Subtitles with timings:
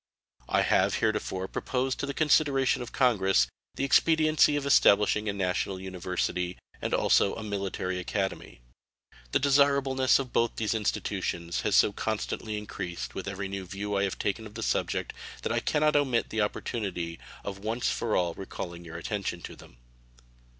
[0.49, 5.79] I have heretofore proposed to the consideration of Congress the expediency of establishing a national
[5.79, 8.61] university and also a military academy.
[9.31, 14.01] The desirableness of both these institutions has so constantly increased with every new view I
[14.05, 18.15] have taken of the subject that I can not omit the opportunity of once for
[18.15, 19.77] all recalling your attention to them.